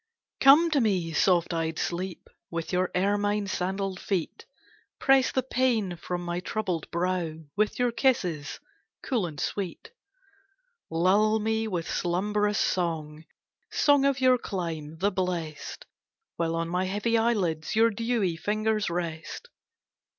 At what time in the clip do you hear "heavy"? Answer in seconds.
16.85-17.15